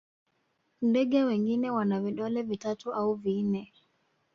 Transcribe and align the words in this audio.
ndege 0.81 1.23
wengine 1.23 1.71
wana 1.71 2.01
vidole 2.01 2.41
vitatu 2.41 2.93
au 2.93 3.15
vinne 3.15 3.73